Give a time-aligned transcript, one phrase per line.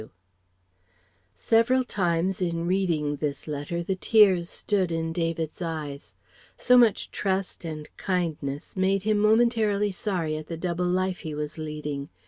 [0.01, 0.05] V.
[0.07, 0.11] W.
[1.35, 6.15] Several times in reading this letter the tears stood in David's eyes.
[6.57, 11.59] So much trust and kindness made him momentarily sorry at the double life he was
[11.59, 12.09] leading.